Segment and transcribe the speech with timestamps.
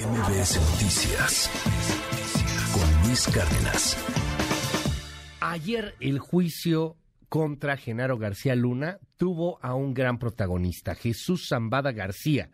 [0.00, 1.50] MBS Noticias
[2.72, 3.98] con Luis Cárdenas.
[5.40, 6.96] Ayer el juicio
[7.28, 12.48] contra Genaro García Luna tuvo a un gran protagonista, Jesús Zambada García,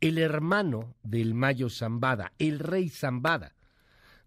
[0.00, 3.56] el hermano del Mayo Zambada, el rey Zambada.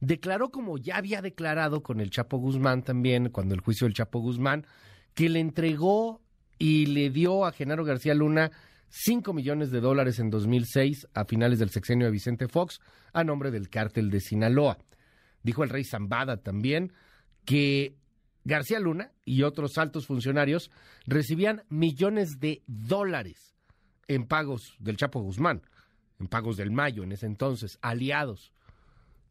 [0.02, 4.20] Declaró como ya había declarado con el Chapo Guzmán también, cuando el juicio del Chapo
[4.20, 4.66] Guzmán,
[5.14, 6.22] que le entregó
[6.58, 8.52] y le dio a Genaro García Luna
[8.90, 12.80] 5 millones de dólares en 2006 a finales del sexenio de Vicente Fox
[13.14, 14.78] a nombre del cártel de Sinaloa.
[15.44, 16.92] Dijo el rey Zambada también
[17.46, 17.96] que
[18.44, 20.72] García Luna y otros altos funcionarios
[21.06, 23.56] recibían millones de dólares
[24.08, 25.62] en pagos del Chapo Guzmán,
[26.20, 28.52] en pagos del Mayo en ese entonces, aliados,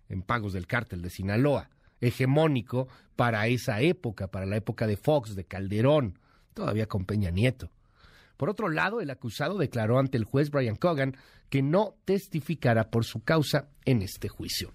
[0.09, 1.69] en pagos del cártel de Sinaloa,
[2.01, 6.19] hegemónico para esa época, para la época de Fox, de Calderón,
[6.55, 7.71] todavía con Peña Nieto.
[8.39, 11.17] Por otro lado, el acusado declaró ante el juez Brian Cogan
[11.51, 14.73] que no testificará por su causa en este juicio.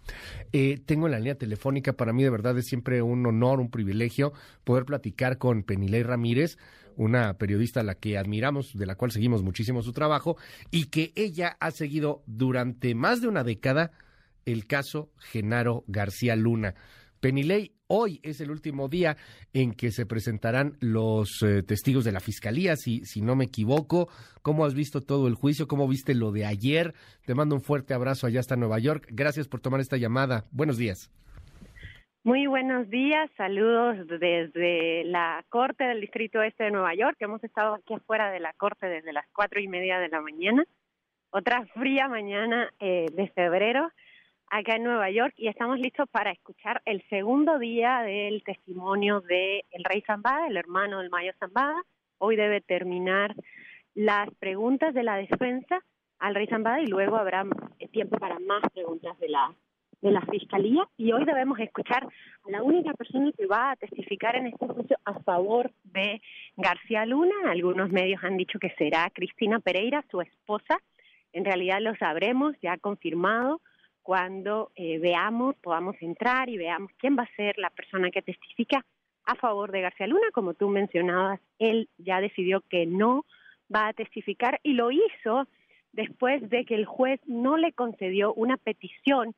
[0.51, 3.71] Eh, tengo en la línea telefónica, para mí de verdad es siempre un honor, un
[3.71, 6.57] privilegio poder platicar con Penilei Ramírez,
[6.95, 10.37] una periodista a la que admiramos, de la cual seguimos muchísimo su trabajo,
[10.69, 13.91] y que ella ha seguido durante más de una década
[14.45, 16.75] el caso Genaro García Luna.
[17.23, 19.15] Penilei, hoy es el último día
[19.53, 24.09] en que se presentarán los eh, testigos de la fiscalía, si, no me equivoco.
[24.41, 25.65] ¿Cómo has visto todo el juicio?
[25.65, 26.93] ¿Cómo viste lo de ayer?
[27.25, 29.07] Te mando un fuerte abrazo allá hasta Nueva York.
[29.09, 30.43] Gracias por tomar esta llamada.
[30.51, 31.13] Buenos días.
[32.25, 37.15] Muy buenos días, saludos desde la Corte del Distrito Este de Nueva York.
[37.21, 40.65] Hemos estado aquí afuera de la Corte desde las cuatro y media de la mañana.
[41.29, 43.89] Otra fría mañana eh, de febrero
[44.53, 49.65] acá en Nueva York y estamos listos para escuchar el segundo día del testimonio de
[49.71, 51.81] el rey Zambada, el hermano del Mayo Zambada.
[52.19, 53.35] Hoy debe terminar
[53.95, 55.83] las preguntas de la defensa
[56.19, 57.43] al rey Zambada y luego habrá
[57.91, 59.51] tiempo para más preguntas de la
[60.01, 64.35] de la fiscalía y hoy debemos escuchar a la única persona que va a testificar
[64.35, 66.21] en este juicio a favor de
[66.57, 67.33] García Luna.
[67.47, 70.77] Algunos medios han dicho que será Cristina Pereira, su esposa.
[71.31, 73.59] En realidad lo sabremos, ya confirmado
[74.03, 78.85] cuando eh, veamos, podamos entrar y veamos quién va a ser la persona que testifica
[79.25, 80.27] a favor de García Luna.
[80.33, 83.25] Como tú mencionabas, él ya decidió que no
[83.73, 85.47] va a testificar y lo hizo
[85.93, 89.33] después de que el juez no le concedió una petición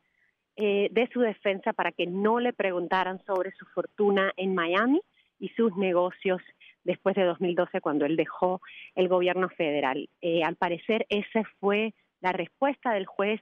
[0.56, 5.02] eh, de su defensa para que no le preguntaran sobre su fortuna en Miami
[5.40, 6.42] y sus negocios
[6.84, 8.62] después de 2012 cuando él dejó
[8.96, 10.09] el gobierno federal.
[10.22, 13.42] Eh, al parecer esa fue la respuesta del juez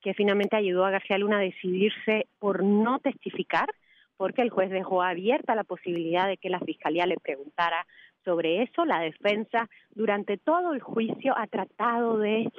[0.00, 3.68] que finalmente ayudó a García Luna a decidirse por no testificar,
[4.16, 7.86] porque el juez dejó abierta la posibilidad de que la fiscalía le preguntara
[8.24, 8.84] sobre eso.
[8.84, 12.50] La defensa durante todo el juicio ha tratado de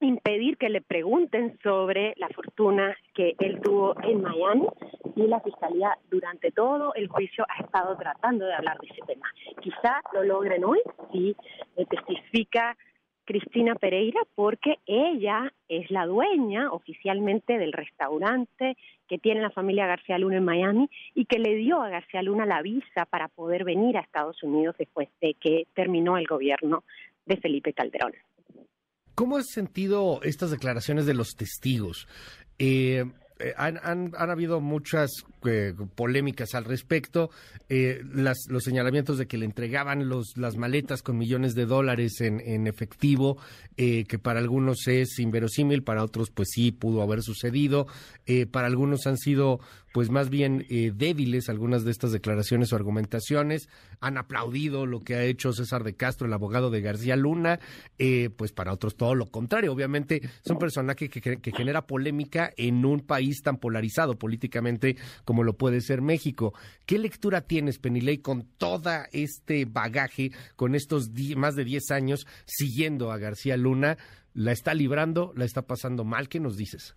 [0.00, 4.66] impedir que le pregunten sobre la fortuna que él tuvo en Miami
[5.16, 9.26] y la fiscalía durante todo el juicio ha estado tratando de hablar de ese tema.
[9.60, 10.80] Quizá lo logren hoy
[11.12, 11.36] si
[11.88, 12.76] testifica
[13.24, 18.76] Cristina Pereira porque ella es la dueña oficialmente del restaurante
[19.08, 22.46] que tiene la familia García Luna en Miami y que le dio a García Luna
[22.46, 26.84] la visa para poder venir a Estados Unidos después de que terminó el gobierno
[27.26, 28.12] de Felipe Calderón.
[29.14, 32.08] ¿Cómo has sentido estas declaraciones de los testigos?
[32.58, 33.04] Eh,
[33.42, 35.10] eh, han, han, habido muchas
[35.44, 37.30] eh, polémicas al respecto.
[37.68, 42.20] Eh, las, los señalamientos de que le entregaban los, las maletas con millones de dólares
[42.20, 43.38] en, en efectivo,
[43.76, 47.88] que para algunos es inverosímil, para otros pues sí pudo haber sucedido.
[48.52, 49.58] para algunos han sido
[49.92, 53.68] pues más bien débiles algunas de estas declaraciones o argumentaciones.
[54.00, 57.60] Han aplaudido lo que ha hecho César de Castro, el abogado de García Luna.
[58.36, 59.72] pues para otros todo lo contrario.
[59.72, 65.42] Obviamente es un personaje que, que genera polémica en un país tan polarizado políticamente como
[65.42, 66.54] lo puede ser México.
[66.86, 73.12] ¿Qué lectura tienes, Penilei, con todo este bagaje, con estos más de 10 años siguiendo
[73.12, 73.98] a García Luna?
[74.34, 75.32] ¿La está librando?
[75.36, 76.28] ¿La está pasando mal?
[76.28, 76.96] ¿Qué nos dices?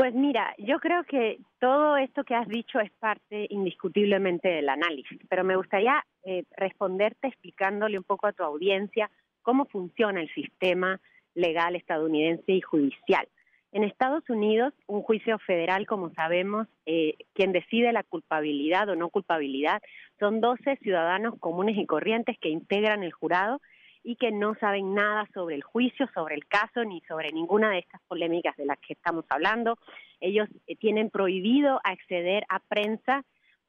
[0.00, 5.20] Pues mira, yo creo que todo esto que has dicho es parte indiscutiblemente del análisis,
[5.28, 9.10] pero me gustaría eh, responderte explicándole un poco a tu audiencia
[9.42, 10.98] cómo funciona el sistema
[11.34, 13.28] legal estadounidense y judicial.
[13.72, 19.10] En Estados Unidos, un juicio federal, como sabemos, eh, quien decide la culpabilidad o no
[19.10, 19.82] culpabilidad
[20.18, 23.60] son 12 ciudadanos comunes y corrientes que integran el jurado
[24.02, 27.78] y que no saben nada sobre el juicio, sobre el caso, ni sobre ninguna de
[27.78, 29.78] estas polémicas de las que estamos hablando.
[30.20, 33.24] Ellos eh, tienen prohibido acceder a prensa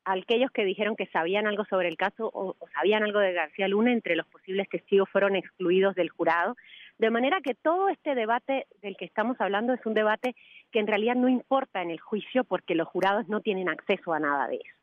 [0.05, 3.67] a aquellos que dijeron que sabían algo sobre el caso o, sabían algo de García
[3.67, 6.55] Luna, entre los posibles testigos fueron excluidos del jurado
[6.97, 10.35] De manera que todo este debate del que estamos hablando es un debate
[10.71, 14.19] que en realidad no importa en el juicio porque los jurados no tienen acceso a
[14.19, 14.80] nada de eso.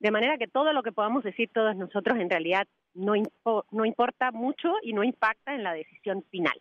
[0.00, 3.14] De manera que todo lo que podamos decir todos nosotros en realidad no,
[3.70, 6.54] no importa mucho y no impacta en la decisión final.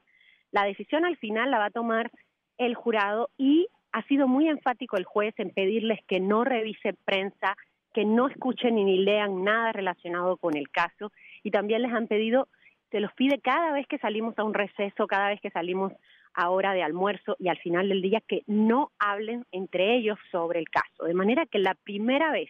[0.51, 2.11] La decisión al final la va a tomar
[2.57, 7.55] el jurado y ha sido muy enfático el juez en pedirles que no revisen prensa,
[7.93, 11.11] que no escuchen ni lean nada relacionado con el caso
[11.43, 12.47] y también les han pedido
[12.91, 15.91] se los pide cada vez que salimos a un receso, cada vez que salimos
[16.33, 20.59] a hora de almuerzo y al final del día que no hablen entre ellos sobre
[20.59, 21.03] el caso.
[21.03, 22.49] De manera que la primera vez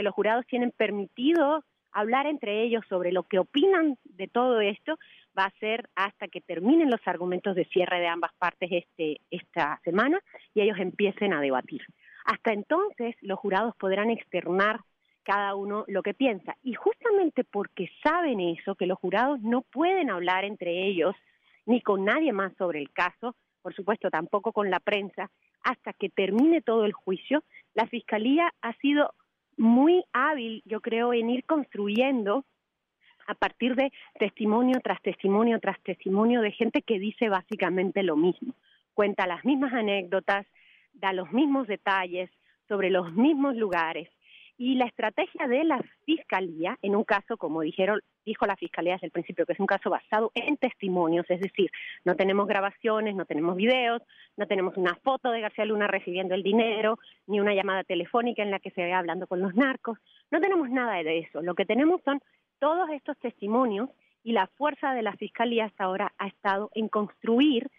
[0.00, 1.62] que los jurados tienen permitido
[1.92, 4.98] hablar entre ellos sobre lo que opinan de todo esto
[5.38, 9.78] va a ser hasta que terminen los argumentos de cierre de ambas partes este, esta
[9.84, 10.18] semana
[10.54, 11.82] y ellos empiecen a debatir.
[12.24, 14.80] Hasta entonces los jurados podrán externar
[15.22, 16.56] cada uno lo que piensa.
[16.62, 21.14] Y justamente porque saben eso, que los jurados no pueden hablar entre ellos
[21.66, 25.30] ni con nadie más sobre el caso, por supuesto tampoco con la prensa,
[25.62, 27.44] hasta que termine todo el juicio,
[27.74, 29.12] la Fiscalía ha sido
[29.60, 32.46] muy hábil, yo creo, en ir construyendo
[33.26, 38.54] a partir de testimonio tras testimonio tras testimonio de gente que dice básicamente lo mismo,
[38.94, 40.46] cuenta las mismas anécdotas,
[40.94, 42.30] da los mismos detalles
[42.68, 44.08] sobre los mismos lugares,
[44.56, 49.06] y la estrategia de la fiscalía, en un caso, como dijeron, dijo la fiscalía desde
[49.06, 51.70] el principio, que es un caso basado en testimonios, es decir,
[52.04, 54.02] no tenemos grabaciones, no tenemos videos,
[54.36, 58.50] no tenemos una foto de García Luna recibiendo el dinero, ni una llamada telefónica en
[58.50, 59.98] la que se ve hablando con los narcos,
[60.30, 61.42] no tenemos nada de eso.
[61.42, 62.20] Lo que tenemos son
[62.58, 63.88] todos estos testimonios
[64.22, 67.70] y la fuerza de la fiscalía hasta ahora ha estado en construir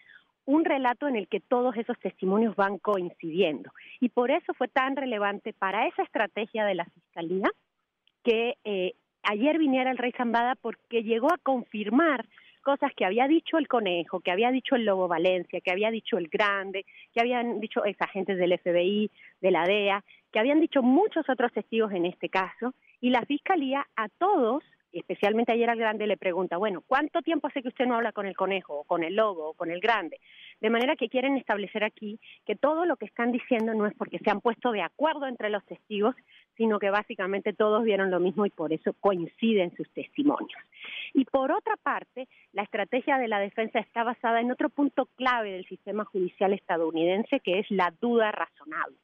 [0.44, 3.70] un relato en el que todos esos testimonios van coincidiendo.
[4.00, 7.48] Y por eso fue tan relevante para esa estrategia de la Fiscalía
[8.24, 12.26] que eh, ayer viniera el rey Zambada porque llegó a confirmar
[12.62, 16.16] cosas que había dicho el conejo, que había dicho el Lobo Valencia, que había dicho
[16.16, 19.10] el Grande, que habían dicho ex agentes del FBI,
[19.40, 23.86] de la DEA, que habían dicho muchos otros testigos en este caso, y la Fiscalía
[23.96, 27.94] a todos especialmente ayer al grande le pregunta, bueno, ¿cuánto tiempo hace que usted no
[27.96, 30.20] habla con el conejo, o con el lobo, o con el grande?
[30.60, 34.18] De manera que quieren establecer aquí que todo lo que están diciendo no es porque
[34.18, 36.14] se han puesto de acuerdo entre los testigos,
[36.56, 40.60] sino que básicamente todos vieron lo mismo y por eso coinciden sus testimonios.
[41.14, 45.52] Y por otra parte, la estrategia de la defensa está basada en otro punto clave
[45.52, 48.96] del sistema judicial estadounidense, que es la duda razonable.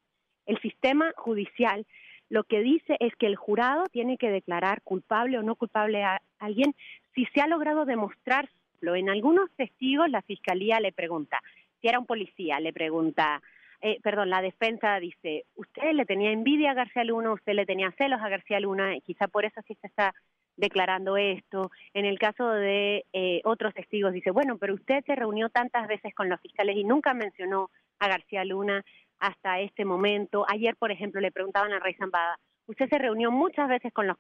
[0.47, 1.87] El sistema judicial
[2.31, 6.21] lo que dice es que el jurado tiene que declarar culpable o no culpable a
[6.39, 6.75] alguien
[7.15, 8.95] si se ha logrado demostrarlo.
[8.95, 11.41] En algunos testigos la fiscalía le pregunta,
[11.81, 13.41] si era un policía, le pregunta,
[13.81, 17.93] eh, perdón, la defensa dice, usted le tenía envidia a García Luna, usted le tenía
[17.93, 20.15] celos a García Luna, quizá por eso sí se está
[20.57, 21.71] declarando esto.
[21.95, 26.15] En el caso de eh, otros testigos dice, bueno, pero usted se reunió tantas veces
[26.15, 27.71] con los fiscales y nunca mencionó
[28.01, 28.85] a García Luna
[29.21, 30.45] hasta este momento.
[30.49, 34.17] Ayer, por ejemplo, le preguntaban a Rey Zambada, usted se reunió muchas veces con los,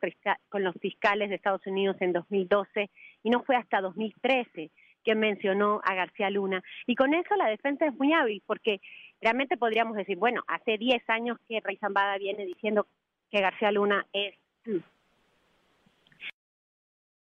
[0.48, 2.90] con los fiscales de Estados Unidos en 2012
[3.22, 4.70] y no fue hasta 2013
[5.04, 6.62] que mencionó a García Luna.
[6.86, 8.80] Y con eso la defensa es muy hábil, porque
[9.20, 12.86] realmente podríamos decir, bueno, hace 10 años que Rey Zambada viene diciendo
[13.30, 14.34] que García Luna es...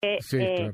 [0.03, 0.71] Eh,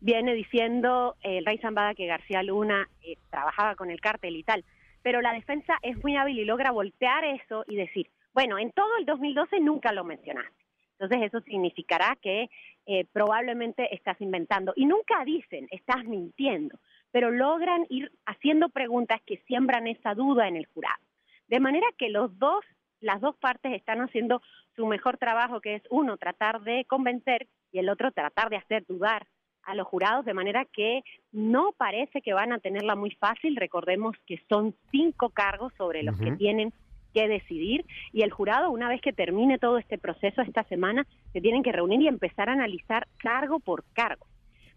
[0.00, 4.64] viene diciendo el Rey Zambada que García Luna eh, trabajaba con el cártel y tal
[5.02, 8.96] pero la defensa es muy hábil y logra voltear eso y decir, bueno, en todo
[8.98, 10.62] el 2012 nunca lo mencionaste.
[10.98, 12.48] Entonces eso significará que
[12.86, 14.72] eh, probablemente estás inventando.
[14.76, 16.78] Y nunca dicen, estás mintiendo,
[17.10, 21.02] pero logran ir haciendo preguntas que siembran esa duda en el jurado.
[21.48, 22.64] De manera que los dos,
[23.00, 24.42] las dos partes están haciendo
[24.76, 28.86] su mejor trabajo, que es uno, tratar de convencer y el otro, tratar de hacer
[28.86, 29.26] dudar
[29.64, 31.02] a los jurados, de manera que
[31.32, 33.56] no parece que van a tenerla muy fácil.
[33.56, 36.72] Recordemos que son cinco cargos sobre los que tienen
[37.14, 41.40] que decidir y el jurado, una vez que termine todo este proceso esta semana, se
[41.40, 44.26] tienen que reunir y empezar a analizar cargo por cargo.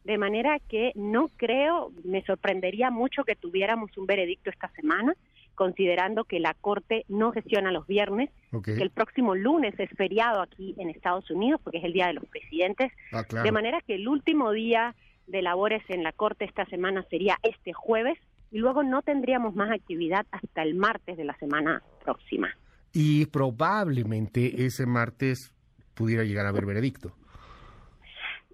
[0.03, 5.15] De manera que no creo, me sorprendería mucho que tuviéramos un veredicto esta semana
[5.55, 8.29] considerando que la Corte no gestiona los viernes,
[8.63, 12.13] que el próximo lunes es feriado aquí en Estados Unidos, porque es el Día de
[12.13, 14.95] los Presidentes, ah, de manera que el último día
[15.27, 18.17] de labores en la Corte esta semana sería este jueves,
[18.51, 22.49] y luego no tendríamos más actividad hasta el martes de la semana próxima.
[22.93, 25.53] Y probablemente ese martes
[25.93, 27.13] pudiera llegar a haber veredicto.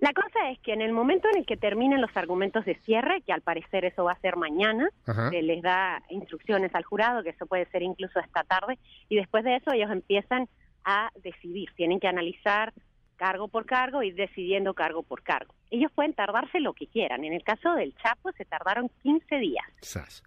[0.02, 3.22] La cosa es que en el momento en el que terminen los argumentos de cierre,
[3.22, 4.90] que al parecer eso va a ser mañana,
[5.30, 8.80] se les da instrucciones al jurado, que eso puede ser incluso esta tarde,
[9.10, 10.50] y después de eso ellos empiezan
[10.84, 12.74] a decidir, tienen que analizar
[13.16, 15.54] cargo por cargo y decidiendo cargo por cargo.
[15.70, 17.24] Ellos pueden tardarse lo que quieran.
[17.24, 19.68] En el caso del Chapo se tardaron 15 días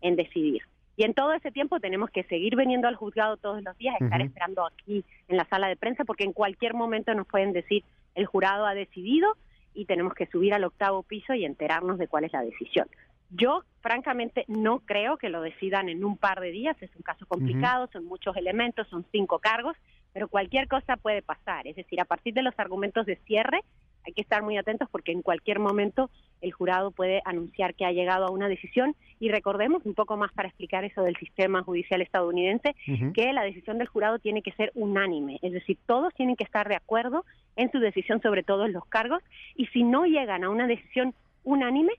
[0.02, 0.62] en decidir.
[0.96, 4.22] Y en todo ese tiempo tenemos que seguir viniendo al juzgado todos los días, estar
[4.22, 7.82] esperando aquí en la sala de prensa, porque en cualquier momento nos pueden decir
[8.14, 9.36] el jurado ha decidido
[9.74, 12.88] y tenemos que subir al octavo piso y enterarnos de cuál es la decisión.
[13.30, 16.76] Yo, francamente, no creo que lo decidan en un par de días.
[16.80, 19.76] Es un caso complicado, son muchos elementos, son cinco cargos,
[20.14, 21.66] pero cualquier cosa puede pasar.
[21.66, 23.60] Es decir, a partir de los argumentos de cierre,
[24.06, 26.08] hay que estar muy atentos porque en cualquier momento
[26.40, 28.94] el jurado puede anunciar que ha llegado a una decisión.
[29.18, 32.76] Y recordemos, un poco más para explicar eso del sistema judicial estadounidense,
[33.12, 35.38] que la decisión del jurado tiene que ser unánime.
[35.42, 37.24] Es decir, todos tienen que estar de acuerdo
[37.56, 39.22] en su decisión sobre todos los cargos.
[39.56, 41.92] Y si no llegan a una decisión unánime,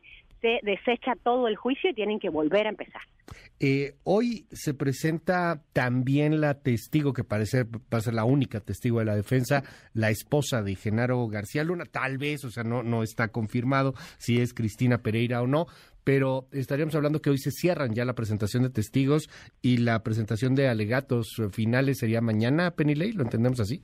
[0.45, 3.01] se desecha todo el juicio y tienen que volver a empezar.
[3.59, 7.65] Eh, hoy se presenta también la testigo, que parece
[7.99, 12.43] ser la única testigo de la defensa, la esposa de Genaro García Luna, tal vez,
[12.45, 15.65] o sea, no, no está confirmado si es Cristina Pereira o no,
[16.03, 19.29] pero estaríamos hablando que hoy se cierran ya la presentación de testigos
[19.63, 23.83] y la presentación de alegatos finales sería mañana, Penny ¿lo entendemos así?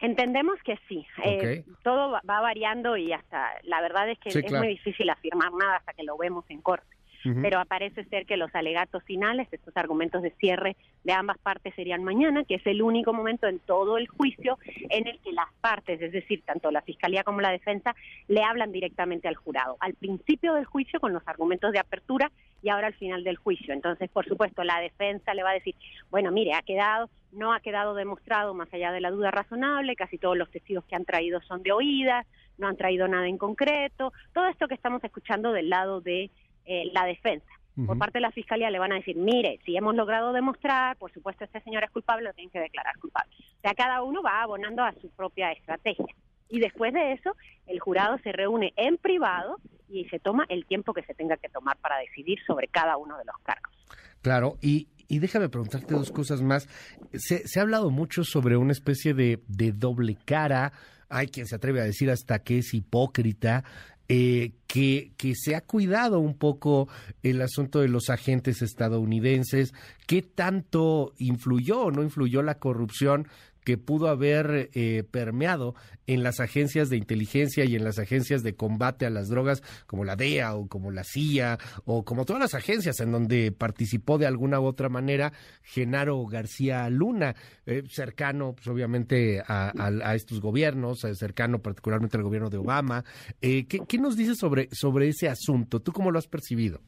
[0.00, 1.06] Entendemos que sí.
[1.24, 5.76] Eh, todo va variando y hasta la verdad es que es muy difícil afirmar nada
[5.76, 6.99] hasta que lo vemos en corte
[7.42, 12.04] pero parece ser que los alegatos finales, estos argumentos de cierre de ambas partes serían
[12.04, 14.58] mañana, que es el único momento en todo el juicio
[14.88, 17.94] en el que las partes, es decir, tanto la Fiscalía como la defensa,
[18.28, 19.76] le hablan directamente al jurado.
[19.80, 22.30] Al principio del juicio con los argumentos de apertura
[22.62, 23.72] y ahora al final del juicio.
[23.72, 25.74] Entonces, por supuesto, la defensa le va a decir,
[26.10, 30.18] bueno, mire, ha quedado, no ha quedado demostrado más allá de la duda razonable, casi
[30.18, 32.26] todos los testigos que han traído son de oídas,
[32.58, 36.30] no han traído nada en concreto, todo esto que estamos escuchando del lado de
[36.64, 37.46] eh, la defensa.
[37.86, 41.10] Por parte de la fiscalía le van a decir, mire, si hemos logrado demostrar, por
[41.12, 43.32] supuesto este señor es culpable, lo tienen que declarar culpable.
[43.38, 46.14] O sea, cada uno va abonando a su propia estrategia.
[46.50, 47.34] Y después de eso,
[47.66, 49.56] el jurado se reúne en privado
[49.88, 53.16] y se toma el tiempo que se tenga que tomar para decidir sobre cada uno
[53.16, 53.72] de los cargos.
[54.20, 56.68] Claro, y, y déjame preguntarte dos cosas más.
[57.14, 60.72] Se, se ha hablado mucho sobre una especie de, de doble cara.
[61.08, 63.64] Hay quien se atreve a decir hasta que es hipócrita
[64.12, 66.88] eh, que, que, se ha cuidado un poco
[67.22, 69.72] el asunto de los agentes estadounidenses,
[70.08, 73.28] qué tanto influyó o no influyó la corrupción
[73.64, 75.74] que pudo haber eh, permeado
[76.06, 80.04] en las agencias de inteligencia y en las agencias de combate a las drogas como
[80.04, 84.26] la DEA o como la CIA o como todas las agencias en donde participó de
[84.26, 87.36] alguna u otra manera Genaro García Luna,
[87.66, 93.04] eh, cercano pues, obviamente a, estos gobiernos, eh, cercano particularmente al gobierno de Obama.
[93.40, 95.80] ¿qué, ¿Qué nos dices sobre, sobre ese asunto?
[95.80, 96.80] ¿Tú cómo lo has percibido?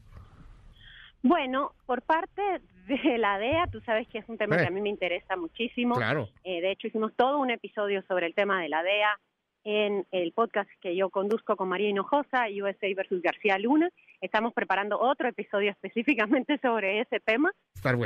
[1.23, 2.41] Bueno, por parte
[2.87, 5.95] de la DEA, tú sabes que es un tema que a mí me interesa muchísimo.
[5.95, 6.29] Claro.
[6.43, 9.19] Eh, de hecho, hicimos todo un episodio sobre el tema de la DEA
[9.63, 13.89] en el podcast que yo conduzco con María Hinojosa, USA versus García Luna.
[14.19, 17.51] Estamos preparando otro episodio específicamente sobre ese tema.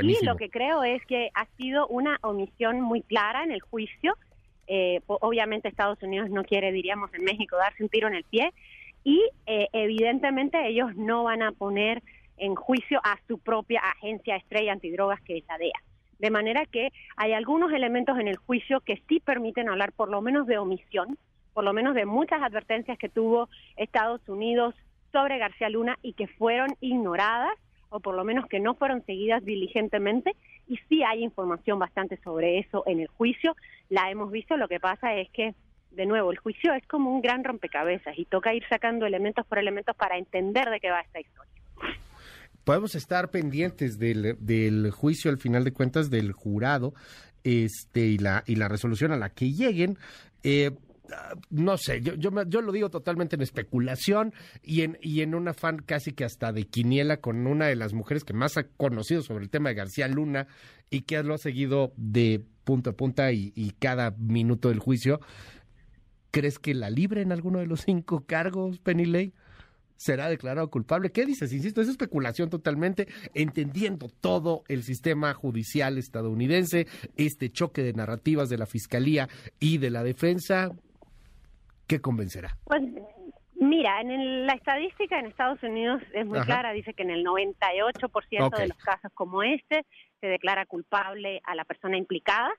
[0.02, 4.16] y lo que creo es que ha sido una omisión muy clara en el juicio.
[4.68, 8.52] Eh, obviamente Estados Unidos no quiere, diríamos en México, darse un tiro en el pie.
[9.02, 12.02] Y eh, evidentemente ellos no van a poner
[12.38, 15.82] en juicio a su propia agencia estrella antidrogas que es la DEA.
[16.18, 20.20] De manera que hay algunos elementos en el juicio que sí permiten hablar por lo
[20.20, 21.16] menos de omisión,
[21.54, 24.74] por lo menos de muchas advertencias que tuvo Estados Unidos
[25.12, 27.52] sobre García Luna y que fueron ignoradas
[27.90, 30.34] o por lo menos que no fueron seguidas diligentemente.
[30.66, 33.56] Y sí hay información bastante sobre eso en el juicio,
[33.88, 35.54] la hemos visto, lo que pasa es que
[35.90, 39.58] de nuevo, el juicio es como un gran rompecabezas y toca ir sacando elementos por
[39.58, 41.57] elementos para entender de qué va esta historia
[42.68, 46.92] podemos estar pendientes del, juicio al final de cuentas del jurado
[47.42, 49.96] este y la y la resolución a la que lleguen
[50.42, 50.72] eh,
[51.48, 56.12] no sé, yo, lo digo totalmente en especulación y en, y en un afán casi
[56.12, 59.50] que hasta de quiniela con una de las mujeres que más ha conocido sobre el
[59.50, 60.48] tema de García Luna
[60.90, 65.20] y que lo ha seguido de punta a punta y, y cada minuto del juicio.
[66.30, 69.32] ¿Crees que la libre en alguno de los cinco cargos, Penny Ley?
[69.98, 71.10] Será declarado culpable.
[71.10, 71.52] ¿Qué dices?
[71.52, 76.86] Insisto, es especulación totalmente, entendiendo todo el sistema judicial estadounidense,
[77.16, 79.28] este choque de narrativas de la Fiscalía
[79.60, 80.70] y de la defensa.
[81.86, 82.56] ¿Qué convencerá?
[82.64, 82.82] Pues
[83.56, 88.56] mira, en la estadística en Estados Unidos es muy clara, dice que en el 98%
[88.56, 89.84] de los casos como este
[90.20, 92.50] se declara culpable a la persona implicada.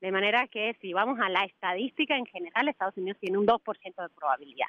[0.00, 3.58] De manera que si vamos a la estadística en general, Estados Unidos tiene un 2%
[3.82, 4.66] de probabilidad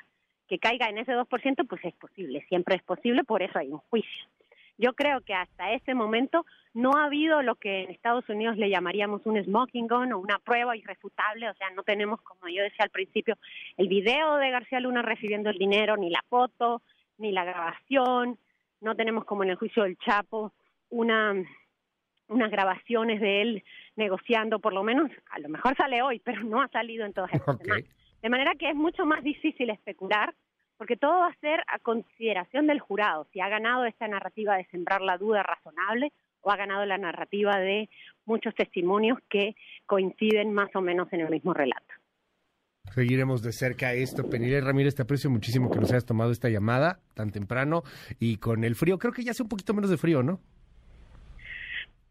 [0.48, 3.80] que caiga en ese 2%, pues es posible, siempre es posible, por eso hay un
[3.90, 4.25] juicio.
[4.78, 8.70] Yo creo que hasta ese momento no ha habido lo que en Estados Unidos le
[8.70, 12.84] llamaríamos un smoking gun o una prueba irrefutable, o sea, no tenemos, como yo decía
[12.84, 13.38] al principio,
[13.78, 16.82] el video de García Luna recibiendo el dinero, ni la foto,
[17.18, 18.38] ni la grabación,
[18.82, 20.52] no tenemos como en el juicio del Chapo
[20.90, 21.34] una
[22.28, 23.64] unas grabaciones de él
[23.96, 27.32] negociando, por lo menos, a lo mejor sale hoy, pero no ha salido en todas
[27.34, 27.86] estas semanas.
[28.25, 30.34] De manera que es mucho más difícil especular,
[30.77, 34.65] porque todo va a ser a consideración del jurado, si ha ganado esta narrativa de
[34.72, 37.88] sembrar la duda razonable o ha ganado la narrativa de
[38.25, 39.55] muchos testimonios que
[39.86, 41.86] coinciden más o menos en el mismo relato.
[42.96, 44.27] Seguiremos de cerca esto.
[44.27, 47.84] Penile Ramírez, te aprecio muchísimo que nos hayas tomado esta llamada tan temprano
[48.17, 48.98] y con el frío.
[48.98, 50.41] Creo que ya hace un poquito menos de frío, ¿no?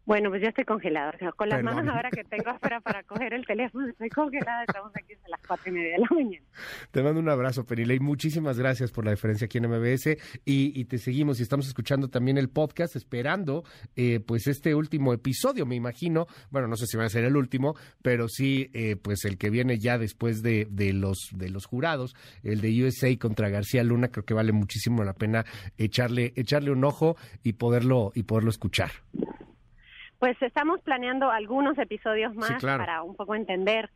[0.05, 1.13] Bueno, pues yo estoy congelada.
[1.35, 4.63] con las manos ahora que tengo afuera para coger el teléfono, estoy congelada.
[4.67, 6.45] Estamos aquí desde las cuatro y media de la mañana.
[6.91, 7.99] Te mando un abrazo, Perilei.
[7.99, 10.17] Muchísimas gracias por la diferencia aquí en MBS.
[10.45, 13.63] Y, te seguimos y estamos escuchando también el podcast, esperando
[13.95, 16.27] eh, pues este último episodio, me imagino.
[16.51, 19.49] Bueno, no sé si va a ser el último, pero sí, eh, pues el que
[19.49, 24.09] viene ya después de, de, los, de los jurados, el de USA contra García Luna.
[24.09, 25.45] Creo que vale muchísimo la pena
[25.79, 28.91] echarle, echarle un ojo y poderlo, y poderlo escuchar.
[30.19, 33.89] Pues estamos planeando algunos episodios más para un poco entender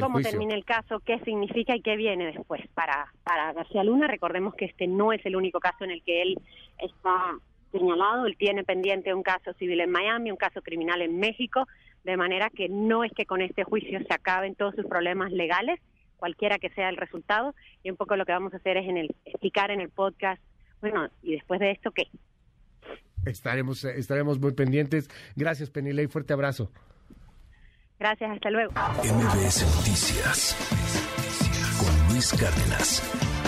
[0.00, 4.06] cómo termina el caso, qué significa y qué viene después para, para García Luna.
[4.06, 6.40] Recordemos que este no es el único caso en el que él
[6.78, 7.38] está
[7.72, 11.66] señalado, él tiene pendiente un caso civil en Miami, un caso criminal en México,
[12.04, 15.80] de manera que no es que con este juicio se acaben todos sus problemas legales,
[16.16, 18.96] cualquiera que sea el resultado, y un poco lo que vamos a hacer es en
[18.96, 20.40] el, explicar en el podcast,
[20.80, 22.06] bueno, y después de esto, ¿qué?
[23.26, 25.08] Estaremos, estaremos muy pendientes.
[25.36, 26.06] Gracias, Penilei.
[26.08, 26.70] Fuerte abrazo.
[27.98, 28.72] Gracias, hasta luego.
[28.72, 30.56] MBS Noticias
[31.78, 33.43] con Luis Cárdenas.